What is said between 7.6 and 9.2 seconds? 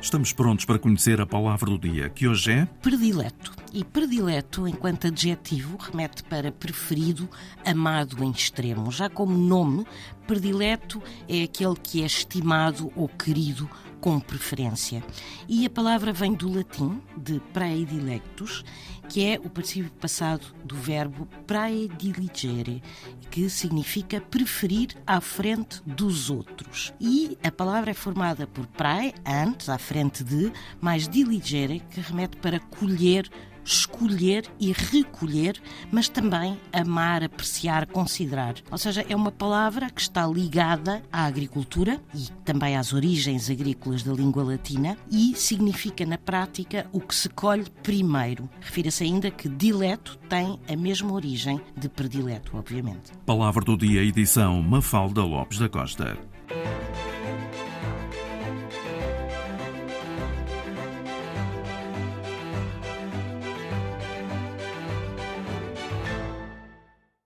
amado em extremo. Já